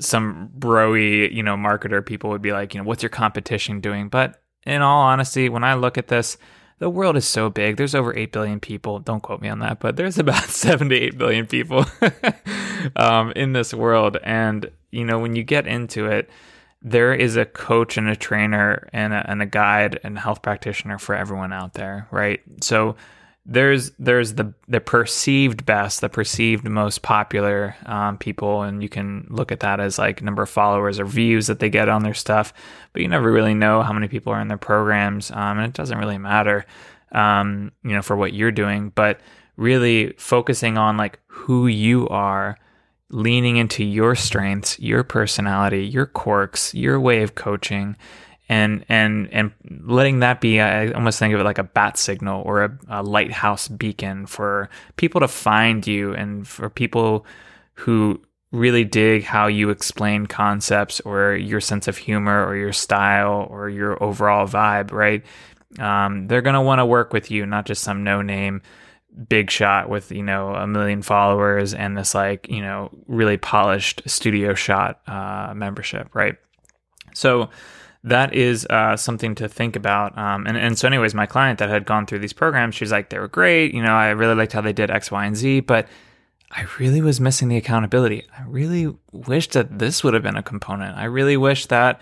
some 0.00 0.50
broy, 0.58 1.32
you 1.32 1.44
know, 1.44 1.54
marketer 1.54 2.04
people 2.04 2.30
would 2.30 2.42
be 2.42 2.50
like, 2.50 2.74
you 2.74 2.80
know, 2.80 2.84
what's 2.88 3.04
your 3.04 3.10
competition 3.10 3.80
doing? 3.80 4.08
But 4.08 4.42
in 4.66 4.82
all 4.82 5.02
honesty, 5.02 5.48
when 5.48 5.62
I 5.62 5.74
look 5.74 5.96
at 5.96 6.08
this, 6.08 6.38
the 6.78 6.90
world 6.90 7.16
is 7.16 7.26
so 7.26 7.50
big. 7.50 7.76
There's 7.76 7.94
over 7.94 8.16
8 8.16 8.32
billion 8.32 8.60
people. 8.60 8.98
Don't 9.00 9.22
quote 9.22 9.40
me 9.40 9.48
on 9.48 9.58
that, 9.60 9.80
but 9.80 9.96
there's 9.96 10.18
about 10.18 10.44
7 10.44 10.88
to 10.88 10.94
8 10.94 11.18
billion 11.18 11.46
people 11.46 11.84
um, 12.96 13.32
in 13.32 13.52
this 13.52 13.74
world. 13.74 14.16
And, 14.22 14.70
you 14.90 15.04
know, 15.04 15.18
when 15.18 15.36
you 15.36 15.42
get 15.42 15.66
into 15.66 16.06
it, 16.06 16.30
there 16.80 17.12
is 17.12 17.36
a 17.36 17.44
coach 17.44 17.96
and 17.96 18.08
a 18.08 18.14
trainer 18.14 18.88
and 18.92 19.12
a, 19.12 19.28
and 19.28 19.42
a 19.42 19.46
guide 19.46 19.98
and 20.04 20.16
a 20.16 20.20
health 20.20 20.42
practitioner 20.42 20.98
for 20.98 21.14
everyone 21.14 21.52
out 21.52 21.74
there, 21.74 22.06
right? 22.12 22.40
So, 22.62 22.94
there's 23.50 23.92
there's 23.98 24.34
the 24.34 24.52
the 24.68 24.78
perceived 24.78 25.64
best, 25.64 26.02
the 26.02 26.10
perceived 26.10 26.68
most 26.68 27.00
popular 27.00 27.74
um, 27.86 28.18
people, 28.18 28.60
and 28.60 28.82
you 28.82 28.90
can 28.90 29.26
look 29.30 29.50
at 29.50 29.60
that 29.60 29.80
as 29.80 29.98
like 29.98 30.22
number 30.22 30.42
of 30.42 30.50
followers 30.50 31.00
or 31.00 31.06
views 31.06 31.46
that 31.46 31.58
they 31.58 31.70
get 31.70 31.88
on 31.88 32.02
their 32.02 32.14
stuff. 32.14 32.52
But 32.92 33.00
you 33.00 33.08
never 33.08 33.32
really 33.32 33.54
know 33.54 33.82
how 33.82 33.94
many 33.94 34.06
people 34.06 34.34
are 34.34 34.40
in 34.40 34.48
their 34.48 34.58
programs, 34.58 35.30
um, 35.30 35.58
and 35.58 35.66
it 35.66 35.72
doesn't 35.72 35.96
really 35.96 36.18
matter, 36.18 36.66
um, 37.12 37.72
you 37.82 37.92
know, 37.92 38.02
for 38.02 38.16
what 38.16 38.34
you're 38.34 38.52
doing. 38.52 38.92
But 38.94 39.18
really 39.56 40.12
focusing 40.18 40.76
on 40.76 40.98
like 40.98 41.18
who 41.26 41.68
you 41.68 42.06
are, 42.08 42.58
leaning 43.08 43.56
into 43.56 43.82
your 43.82 44.14
strengths, 44.14 44.78
your 44.78 45.02
personality, 45.02 45.86
your 45.86 46.04
quirks, 46.04 46.74
your 46.74 47.00
way 47.00 47.22
of 47.22 47.34
coaching, 47.34 47.96
and 48.48 48.84
and 48.88 49.28
and 49.30 49.52
letting 49.84 50.20
that 50.20 50.40
be 50.40 50.60
I 50.60 50.90
almost 50.92 51.18
think 51.18 51.34
of 51.34 51.40
it 51.40 51.44
like 51.44 51.58
a 51.58 51.64
bat 51.64 51.98
signal 51.98 52.42
or 52.44 52.64
a, 52.64 52.78
a, 52.88 53.02
lighthouse 53.02 53.68
beacon 53.68 54.26
for 54.26 54.70
people 54.96 55.20
to 55.20 55.28
find 55.28 55.86
you 55.86 56.14
and 56.14 56.46
for 56.46 56.70
people 56.70 57.26
who 57.74 58.22
really 58.50 58.84
dig 58.84 59.24
how 59.24 59.46
you 59.46 59.68
explain 59.68 60.26
concepts 60.26 61.00
or 61.00 61.34
your 61.34 61.60
sense 61.60 61.86
of 61.86 61.98
humor 61.98 62.46
or 62.46 62.56
your 62.56 62.72
style 62.72 63.46
or 63.50 63.68
your 63.68 64.02
overall 64.02 64.46
vibe 64.46 64.92
right? 64.92 65.24
Um, 65.78 66.26
they're 66.28 66.40
going 66.40 66.54
to 66.54 66.62
want 66.62 66.78
to 66.78 66.86
work 66.86 67.12
with 67.12 67.30
you 67.30 67.44
not 67.44 67.66
just 67.66 67.82
some 67.82 68.02
no 68.02 68.22
name 68.22 68.62
big 69.28 69.50
shot 69.50 69.88
with 69.88 70.12
you 70.12 70.22
know 70.22 70.54
a 70.54 70.66
million 70.66 71.02
followers 71.02 71.74
and 71.74 71.98
this 71.98 72.14
like 72.14 72.48
you 72.48 72.62
know 72.62 72.88
really 73.08 73.36
polished 73.36 74.00
studio 74.06 74.54
shot 74.54 75.00
uh, 75.06 75.52
membership 75.54 76.08
right? 76.14 76.36
So 77.12 77.50
that 78.04 78.34
is 78.34 78.66
uh, 78.70 78.96
something 78.96 79.34
to 79.36 79.48
think 79.48 79.76
about. 79.76 80.16
Um, 80.16 80.46
and, 80.46 80.56
and 80.56 80.78
so, 80.78 80.86
anyways, 80.86 81.14
my 81.14 81.26
client 81.26 81.58
that 81.58 81.68
had 81.68 81.84
gone 81.84 82.06
through 82.06 82.20
these 82.20 82.32
programs, 82.32 82.74
she's 82.74 82.92
like, 82.92 83.10
they 83.10 83.18
were 83.18 83.28
great. 83.28 83.74
You 83.74 83.82
know, 83.82 83.92
I 83.92 84.10
really 84.10 84.34
liked 84.34 84.52
how 84.52 84.60
they 84.60 84.72
did 84.72 84.90
X, 84.90 85.10
Y, 85.10 85.24
and 85.24 85.36
Z, 85.36 85.60
but 85.60 85.88
I 86.50 86.66
really 86.78 87.02
was 87.02 87.20
missing 87.20 87.48
the 87.48 87.56
accountability. 87.56 88.24
I 88.36 88.42
really 88.42 88.94
wish 89.12 89.48
that 89.48 89.78
this 89.78 90.02
would 90.02 90.14
have 90.14 90.22
been 90.22 90.36
a 90.36 90.42
component. 90.42 90.96
I 90.96 91.04
really 91.04 91.36
wish 91.36 91.66
that, 91.66 92.00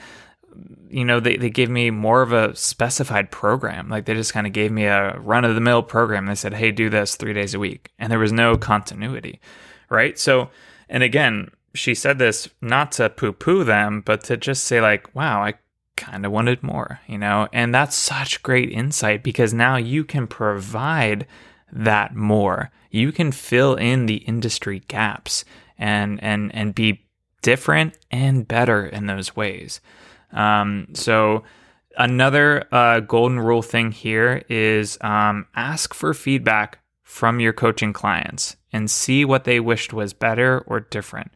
you 0.88 1.04
know, 1.04 1.18
they, 1.18 1.36
they 1.36 1.50
gave 1.50 1.68
me 1.68 1.90
more 1.90 2.22
of 2.22 2.32
a 2.32 2.54
specified 2.54 3.30
program. 3.30 3.88
Like 3.88 4.04
they 4.04 4.14
just 4.14 4.32
kind 4.32 4.46
of 4.46 4.52
gave 4.52 4.70
me 4.70 4.84
a 4.84 5.18
run 5.18 5.44
of 5.44 5.54
the 5.54 5.60
mill 5.60 5.82
program. 5.82 6.26
They 6.26 6.36
said, 6.36 6.54
hey, 6.54 6.70
do 6.70 6.88
this 6.88 7.16
three 7.16 7.32
days 7.32 7.54
a 7.54 7.58
week. 7.58 7.90
And 7.98 8.12
there 8.12 8.20
was 8.20 8.32
no 8.32 8.56
continuity, 8.56 9.40
right? 9.90 10.16
So, 10.16 10.50
and 10.88 11.02
again, 11.02 11.50
she 11.74 11.94
said 11.94 12.18
this 12.18 12.48
not 12.60 12.92
to 12.92 13.10
poo 13.10 13.32
poo 13.32 13.64
them, 13.64 14.00
but 14.00 14.22
to 14.24 14.36
just 14.36 14.64
say, 14.64 14.80
like, 14.80 15.12
wow, 15.14 15.42
I 15.42 15.54
kind 15.96 16.26
of 16.26 16.32
wanted 16.32 16.62
more, 16.62 17.00
you 17.06 17.18
know? 17.18 17.48
And 17.52 17.74
that's 17.74 17.96
such 17.96 18.42
great 18.42 18.70
insight 18.70 19.22
because 19.22 19.52
now 19.52 19.76
you 19.76 20.04
can 20.04 20.26
provide 20.26 21.26
that 21.72 22.14
more. 22.14 22.70
You 22.90 23.12
can 23.12 23.32
fill 23.32 23.74
in 23.74 24.06
the 24.06 24.16
industry 24.16 24.82
gaps 24.88 25.44
and 25.78 26.22
and 26.22 26.54
and 26.54 26.74
be 26.74 27.02
different 27.42 27.96
and 28.10 28.48
better 28.48 28.86
in 28.86 29.06
those 29.06 29.36
ways. 29.36 29.80
Um, 30.32 30.88
so 30.94 31.44
another 31.96 32.66
uh, 32.72 33.00
golden 33.00 33.40
rule 33.40 33.62
thing 33.62 33.92
here 33.92 34.42
is 34.48 34.98
um, 35.00 35.46
ask 35.54 35.94
for 35.94 36.14
feedback 36.14 36.78
from 37.02 37.40
your 37.40 37.52
coaching 37.52 37.92
clients 37.92 38.56
and 38.72 38.90
see 38.90 39.24
what 39.24 39.44
they 39.44 39.60
wished 39.60 39.92
was 39.92 40.12
better 40.12 40.60
or 40.66 40.80
different 40.80 41.32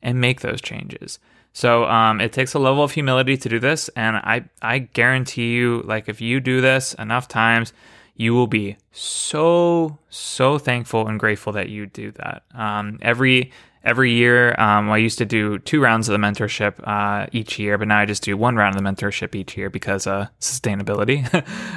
and 0.00 0.20
make 0.20 0.40
those 0.40 0.60
changes. 0.60 1.18
So 1.52 1.84
um, 1.86 2.20
it 2.20 2.32
takes 2.32 2.54
a 2.54 2.58
level 2.58 2.84
of 2.84 2.92
humility 2.92 3.36
to 3.36 3.48
do 3.48 3.58
this, 3.58 3.88
and 3.90 4.16
I 4.16 4.44
I 4.62 4.78
guarantee 4.78 5.52
you, 5.54 5.82
like 5.84 6.08
if 6.08 6.20
you 6.20 6.40
do 6.40 6.60
this 6.60 6.94
enough 6.94 7.28
times, 7.28 7.72
you 8.14 8.34
will 8.34 8.46
be 8.46 8.76
so 8.92 9.98
so 10.10 10.58
thankful 10.58 11.08
and 11.08 11.18
grateful 11.18 11.52
that 11.54 11.68
you 11.68 11.86
do 11.86 12.12
that. 12.12 12.42
Um, 12.54 12.98
every 13.00 13.52
every 13.84 14.12
year, 14.12 14.54
um, 14.60 14.90
I 14.90 14.98
used 14.98 15.18
to 15.18 15.24
do 15.24 15.58
two 15.58 15.80
rounds 15.80 16.08
of 16.08 16.12
the 16.12 16.24
mentorship 16.24 16.74
uh, 16.86 17.26
each 17.32 17.58
year, 17.58 17.78
but 17.78 17.88
now 17.88 17.98
I 17.98 18.04
just 18.04 18.22
do 18.22 18.36
one 18.36 18.56
round 18.56 18.76
of 18.76 18.82
the 18.82 18.88
mentorship 18.88 19.34
each 19.34 19.56
year 19.56 19.70
because 19.70 20.06
uh, 20.06 20.26
sustainability. 20.40 21.24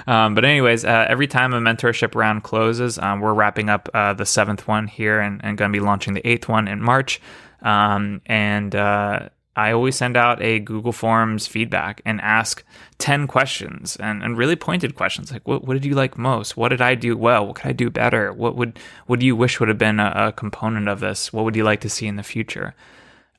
um, 0.08 0.36
but 0.36 0.44
anyways, 0.44 0.84
uh, 0.84 1.06
every 1.08 1.28
time 1.28 1.54
a 1.54 1.62
mentorship 1.62 2.16
round 2.16 2.44
closes, 2.44 2.98
um, 2.98 3.20
we're 3.20 3.34
wrapping 3.34 3.70
up 3.70 3.88
uh, 3.94 4.13
the 4.13 4.25
seventh 4.25 4.68
one 4.68 4.88
here 4.88 5.20
and, 5.20 5.42
and 5.44 5.58
going 5.58 5.72
to 5.72 5.78
be 5.78 5.84
launching 5.84 6.13
the 6.13 6.28
eighth 6.28 6.50
one 6.50 6.68
in 6.68 6.82
March. 6.82 7.22
Um, 7.62 8.22
and 8.25 8.75
uh, 8.75 9.30
I 9.55 9.72
always 9.74 9.96
send 9.96 10.15
out 10.15 10.41
a 10.41 10.60
Google 10.60 10.93
Forms 10.93 11.46
feedback 11.46 12.01
and 12.05 12.22
ask 12.22 12.63
10 13.00 13.27
questions 13.27 13.98
and, 13.98 14.24
and 14.24 14.38
really 14.38 14.55
pointed 14.55 14.96
questions 14.96 15.31
like 15.31 15.46
what, 15.48 15.65
what 15.65 15.74
did 15.74 15.86
you 15.86 15.93
like 15.93 16.17
most? 16.17 16.55
What 16.55 16.70
did 16.70 16.81
I 16.81 16.96
do 16.96 17.17
well? 17.17 17.46
What 17.46 17.58
could 17.58 17.67
I 17.67 17.74
do 17.74 17.89
better? 17.89 18.31
What 18.31 18.55
would 18.55 18.79
what 19.08 19.20
do 19.20 19.25
you 19.25 19.36
wish 19.36 19.60
would 19.60 19.70
have 19.70 19.77
been 19.77 20.00
a, 20.00 20.13
a 20.15 20.31
component 20.31 20.88
of 20.88 21.01
this? 21.01 21.34
What 21.34 21.43
would 21.43 21.55
you 21.55 21.63
like 21.63 21.81
to 21.81 21.89
see 21.89 22.08
in 22.08 22.15
the 22.15 22.24
future? 22.24 22.74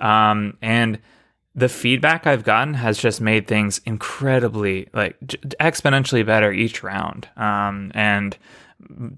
Um, 0.01 0.59
and 0.61 0.99
the 1.55 1.69
feedback 1.69 2.27
I've 2.27 2.45
gotten 2.45 2.75
has 2.75 2.99
just 2.99 3.21
made 3.21 3.47
things 3.47 3.81
incredibly 3.87 4.89
like 4.93 5.19
exponentially 5.21 6.25
better 6.27 6.53
each 6.53 6.83
round. 6.83 7.29
Um, 7.37 7.91
and 7.95 8.37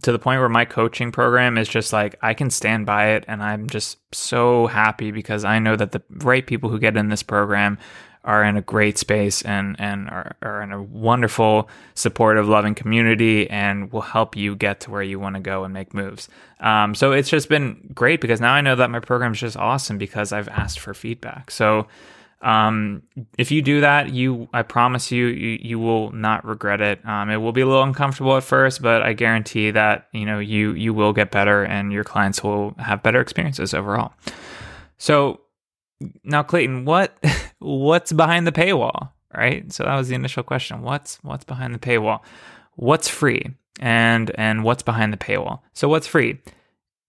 to 0.03 0.13
the 0.13 0.19
point 0.19 0.41
where 0.41 0.49
my 0.49 0.65
coaching 0.65 1.13
program 1.13 1.59
is 1.59 1.69
just 1.69 1.93
like 1.93 2.17
I 2.23 2.35
can 2.35 2.51
stand 2.51 2.87
by 2.87 3.11
it 3.11 3.25
and 3.29 3.43
I'm 3.43 3.69
just 3.69 3.99
so 4.13 4.67
happy 4.67 5.11
because 5.11 5.45
I 5.45 5.59
know 5.59 5.77
that 5.77 5.93
the 5.93 6.03
right 6.11 6.47
people 6.47 6.71
who 6.71 6.79
get 6.79 6.97
in 6.97 7.09
this 7.09 7.23
program 7.23 7.79
are 8.25 8.43
in 8.43 8.57
a 8.57 8.63
great 8.63 8.97
space 8.97 9.43
and 9.43 9.77
and 9.79 10.09
are, 10.09 10.37
are 10.43 10.63
in 10.63 10.73
a 10.73 10.83
wonderful 10.83 11.69
supportive 11.95 12.49
loving 12.49 12.75
community 12.75 13.49
and 13.51 13.93
will 13.93 14.01
help 14.01 14.35
you 14.35 14.57
get 14.57 14.81
to 14.81 14.91
where 14.91 15.03
you 15.03 15.21
want 15.21 15.37
to 15.37 15.41
go 15.41 15.65
and 15.65 15.75
make 15.75 15.93
moves. 15.93 16.29
Um, 16.61 16.95
so 16.95 17.13
it's 17.13 17.29
just 17.29 17.49
been 17.49 17.91
great 17.95 18.21
because 18.21 18.41
now 18.41 18.55
i 18.55 18.61
know 18.61 18.77
that 18.77 18.91
my 18.91 19.01
program 19.01 19.33
is 19.33 19.41
just 19.41 19.57
awesome 19.57 19.99
because 19.99 20.33
i've 20.33 20.49
asked 20.49 20.79
for 20.79 20.95
feedback. 20.95 21.51
So 21.51 21.87
um, 22.45 23.03
if 23.39 23.51
you 23.51 23.63
do 23.63 23.81
that, 23.81 24.13
you 24.13 24.49
I 24.53 24.63
promise 24.63 25.11
you, 25.11 25.27
you, 25.27 25.59
you 25.63 25.79
will 25.79 26.13
not 26.13 26.45
regret 26.45 26.83
it. 26.83 27.05
Um, 27.07 27.31
it 27.31 27.39
will 27.39 27.53
be 27.53 27.63
a 27.63 27.67
little 27.67 27.83
uncomfortable 27.83 28.37
at 28.37 28.45
first, 28.45 28.83
but 28.83 29.03
I 29.03 29.15
guarantee 29.15 29.71
that 29.71 30.09
you 30.13 30.27
know 30.27 30.39
you 30.39 30.73
you 30.73 30.93
will 30.93 31.15
get 31.15 31.31
better, 31.31 31.65
and 31.65 31.91
your 31.91 32.05
clients 32.05 32.45
will 32.45 32.75
have 32.79 33.03
better 33.03 33.21
experiences 33.21 33.73
overall. 33.73 34.13
So 34.99 35.41
now, 36.23 36.43
Clayton, 36.43 36.85
what 36.85 37.17
what's 37.61 38.13
behind 38.13 38.47
the 38.47 38.53
paywall? 38.53 39.11
Right. 39.35 39.73
So 39.73 39.85
that 39.85 39.97
was 39.97 40.09
the 40.09 40.15
initial 40.15 40.43
question. 40.43 40.83
What's 40.83 41.17
what's 41.23 41.45
behind 41.45 41.75
the 41.75 41.79
paywall? 41.79 42.21
What's 42.75 43.09
free? 43.09 43.55
And 43.81 44.31
and 44.35 44.65
what's 44.65 44.83
behind 44.83 45.15
the 45.15 45.17
paywall? 45.17 45.61
So 45.73 45.89
what's 45.89 46.07
free? 46.07 46.41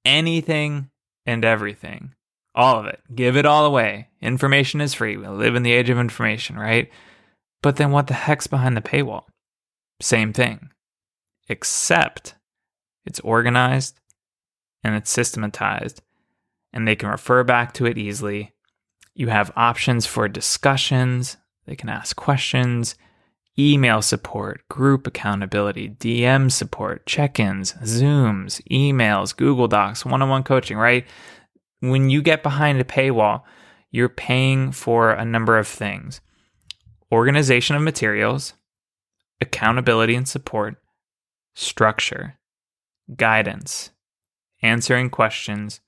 Anything 0.05 0.89
and 1.25 1.43
everything 1.43 2.14
all 2.55 2.79
of 2.79 2.85
it. 2.85 3.01
Give 3.13 3.37
it 3.37 3.45
all 3.45 3.65
away. 3.65 4.07
Information 4.21 4.81
is 4.81 4.93
free. 4.93 5.17
We 5.17 5.27
live 5.27 5.55
in 5.55 5.63
the 5.63 5.73
age 5.73 5.89
of 5.89 5.99
information, 5.99 6.57
right? 6.57 6.89
But 7.61 7.75
then 7.75 7.91
what 7.91 8.07
the 8.07 8.13
heck's 8.13 8.47
behind 8.47 8.75
the 8.77 8.81
paywall? 8.81 9.23
Same 10.01 10.33
thing. 10.33 10.69
Except 11.47 12.35
it's 13.05 13.19
organized 13.19 13.99
and 14.83 14.95
it's 14.95 15.11
systematized 15.11 16.01
and 16.73 16.87
they 16.87 16.95
can 16.95 17.09
refer 17.09 17.43
back 17.43 17.73
to 17.73 17.85
it 17.85 17.97
easily. 17.97 18.53
You 19.13 19.27
have 19.27 19.51
options 19.55 20.05
for 20.05 20.27
discussions. 20.27 21.37
They 21.65 21.75
can 21.75 21.89
ask 21.89 22.15
questions. 22.15 22.95
email 23.57 24.01
support, 24.01 24.67
group 24.67 25.07
accountability, 25.07 25.89
DM 25.89 26.51
support, 26.51 27.05
check 27.05 27.39
ins, 27.39 27.71
Zooms, 27.73 28.61
emails, 28.69 29.35
Google 29.35 29.69
Docs, 29.69 30.05
one 30.05 30.21
on 30.21 30.29
one 30.29 30.43
coaching, 30.43 30.77
right? 30.77 31.05
When 31.89 32.09
you 32.09 32.21
get 32.21 32.43
behind 32.43 32.79
a 32.79 32.83
paywall, 32.83 33.43
you're 33.91 34.09
paying 34.09 34.71
for 34.71 35.11
a 35.11 35.25
number 35.25 35.57
of 35.57 35.67
things 35.67 36.21
organization 37.11 37.75
of 37.75 37.81
materials, 37.81 38.53
accountability 39.39 40.15
and 40.15 40.27
support, 40.27 40.75
structure, 41.53 42.37
guidance, 43.15 43.91
answering 44.61 45.09
questions, 45.09 45.79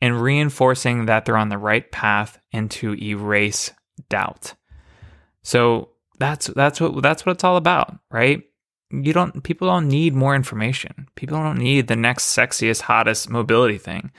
and 0.00 0.20
reinforcing 0.20 1.06
that 1.06 1.24
they're 1.24 1.36
on 1.36 1.48
the 1.48 1.58
right 1.58 1.90
path 1.90 2.38
and 2.52 2.70
to 2.70 2.94
erase 3.02 3.72
doubt. 4.08 4.54
So 5.42 5.90
that's 6.18 6.46
that's 6.48 6.80
what 6.80 7.02
that's 7.02 7.24
what 7.24 7.32
it's 7.32 7.44
all 7.44 7.56
about, 7.56 7.96
right? 8.10 8.42
You 8.90 9.12
don't 9.12 9.42
people 9.42 9.68
don't 9.68 9.88
need 9.88 10.14
more 10.14 10.34
information. 10.34 11.08
People 11.16 11.38
don't 11.38 11.58
need 11.58 11.86
the 11.86 11.96
next 11.96 12.36
sexiest 12.36 12.82
hottest 12.82 13.30
mobility 13.30 13.78
thing. 13.78 14.12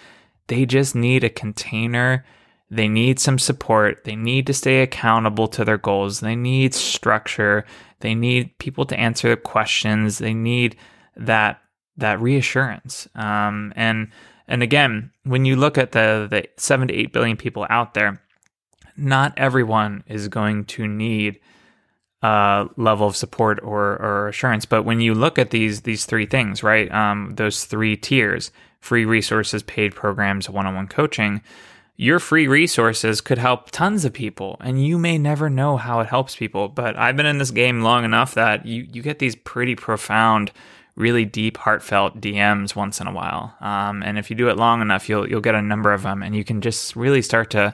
They 0.47 0.65
just 0.65 0.95
need 0.95 1.23
a 1.23 1.29
container. 1.29 2.25
They 2.69 2.87
need 2.87 3.19
some 3.19 3.39
support. 3.39 4.03
They 4.03 4.15
need 4.15 4.47
to 4.47 4.53
stay 4.53 4.81
accountable 4.81 5.47
to 5.49 5.63
their 5.63 5.77
goals. 5.77 6.19
They 6.19 6.35
need 6.35 6.73
structure. 6.73 7.65
They 7.99 8.15
need 8.15 8.57
people 8.57 8.85
to 8.85 8.99
answer 8.99 9.29
the 9.29 9.37
questions. 9.37 10.17
They 10.17 10.33
need 10.33 10.75
that 11.15 11.61
that 11.97 12.19
reassurance. 12.19 13.07
Um, 13.15 13.71
and 13.75 14.09
and 14.47 14.61
again, 14.61 15.11
when 15.23 15.45
you 15.45 15.55
look 15.55 15.77
at 15.77 15.91
the 15.91 16.27
the 16.29 16.47
seven 16.57 16.87
to 16.87 16.93
eight 16.93 17.13
billion 17.13 17.37
people 17.37 17.65
out 17.69 17.93
there, 17.93 18.21
not 18.97 19.33
everyone 19.37 20.03
is 20.07 20.27
going 20.27 20.65
to 20.65 20.87
need 20.87 21.39
a 22.21 22.67
level 22.77 23.07
of 23.07 23.15
support 23.15 23.59
or, 23.61 24.01
or 24.01 24.27
assurance. 24.27 24.65
But 24.65 24.83
when 24.83 24.99
you 24.99 25.13
look 25.13 25.37
at 25.37 25.51
these 25.51 25.81
these 25.81 26.05
three 26.05 26.25
things, 26.25 26.63
right, 26.63 26.91
um, 26.91 27.33
those 27.35 27.65
three 27.65 27.95
tiers: 27.95 28.51
free 28.85 29.03
resources, 29.03 29.63
paid 29.63 29.95
programs, 29.95 30.47
one-on-one 30.47 30.87
coaching. 30.87 31.41
Your 31.97 32.19
free 32.19 32.47
resources 32.47 33.19
could 33.19 33.39
help 33.39 33.71
tons 33.71 34.05
of 34.05 34.13
people, 34.13 34.57
and 34.59 34.85
you 34.85 34.99
may 34.99 35.17
never 35.17 35.49
know 35.49 35.77
how 35.77 36.01
it 36.01 36.07
helps 36.07 36.35
people. 36.35 36.67
But 36.67 36.95
I've 36.95 37.17
been 37.17 37.25
in 37.25 37.39
this 37.39 37.51
game 37.51 37.81
long 37.81 38.05
enough 38.05 38.35
that 38.35 38.65
you 38.65 38.87
you 38.91 39.01
get 39.01 39.19
these 39.19 39.35
pretty 39.35 39.75
profound 39.75 40.51
really 40.95 41.25
deep, 41.25 41.57
heartfelt 41.57 42.21
DMs 42.21 42.75
once 42.75 43.01
in 43.01 43.07
a 43.07 43.11
while. 43.11 43.55
Um, 43.59 44.03
and 44.03 44.17
if 44.17 44.29
you 44.29 44.35
do 44.35 44.49
it 44.49 44.57
long 44.57 44.81
enough, 44.81 45.09
you'll 45.09 45.27
you'll 45.27 45.41
get 45.41 45.55
a 45.55 45.61
number 45.61 45.91
of 45.91 46.03
them, 46.03 46.21
and 46.21 46.35
you 46.35 46.43
can 46.43 46.61
just 46.61 46.95
really 46.95 47.21
start 47.21 47.49
to 47.51 47.73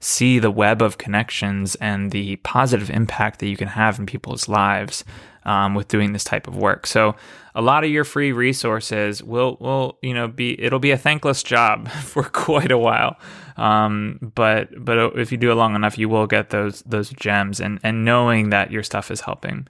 see 0.00 0.38
the 0.38 0.50
web 0.50 0.80
of 0.80 0.98
connections 0.98 1.74
and 1.76 2.10
the 2.10 2.36
positive 2.36 2.90
impact 2.90 3.38
that 3.38 3.48
you 3.48 3.56
can 3.56 3.68
have 3.68 3.98
in 3.98 4.06
people's 4.06 4.48
lives 4.48 5.04
um, 5.44 5.74
with 5.74 5.88
doing 5.88 6.12
this 6.12 6.24
type 6.24 6.46
of 6.46 6.56
work. 6.56 6.86
So 6.86 7.14
a 7.54 7.62
lot 7.62 7.84
of 7.84 7.90
your 7.90 8.04
free 8.04 8.32
resources 8.32 9.22
will 9.22 9.56
will 9.60 9.98
you 10.02 10.14
know 10.14 10.28
be 10.28 10.60
it'll 10.60 10.78
be 10.78 10.90
a 10.90 10.98
thankless 10.98 11.42
job 11.42 11.88
for 12.02 12.24
quite 12.24 12.70
a 12.70 12.78
while. 12.78 13.18
Um, 13.56 14.32
but 14.34 14.68
but 14.82 15.18
if 15.18 15.30
you 15.32 15.38
do 15.38 15.50
it 15.50 15.54
long 15.54 15.74
enough, 15.74 15.98
you 15.98 16.08
will 16.08 16.26
get 16.26 16.50
those 16.50 16.82
those 16.82 17.10
gems 17.10 17.60
and 17.60 17.78
and 17.82 18.04
knowing 18.04 18.50
that 18.50 18.70
your 18.70 18.82
stuff 18.82 19.10
is 19.10 19.22
helping. 19.22 19.68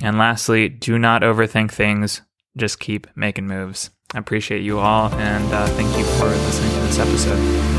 And 0.03 0.17
lastly, 0.17 0.69
do 0.69 0.99
not 0.99 1.21
overthink 1.21 1.71
things, 1.71 2.21
just 2.57 2.79
keep 2.79 3.07
making 3.15 3.47
moves. 3.47 3.89
I 4.13 4.19
appreciate 4.19 4.61
you 4.61 4.79
all 4.79 5.11
and 5.13 5.51
uh, 5.53 5.65
thank 5.67 5.97
you 5.97 6.03
for 6.03 6.25
listening 6.27 6.71
to 6.71 6.79
this 6.81 6.99
episode. 6.99 7.74